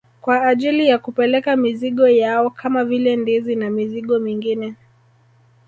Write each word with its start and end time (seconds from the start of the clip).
Kwa 0.21 0.41
ajili 0.47 0.87
ya 0.87 0.97
kupeleka 0.97 1.55
mizigo 1.55 2.07
yao 2.07 2.49
kama 2.49 2.85
vile 2.85 3.15
ndizi 3.15 3.55
na 3.55 3.69
mizigo 3.69 4.19
mingine 4.19 4.75